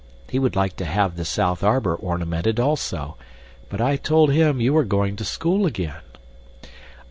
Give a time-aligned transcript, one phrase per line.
[0.29, 3.17] He would like to have the south arbor ornamented, also,
[3.69, 6.01] but I told him you were going to school again."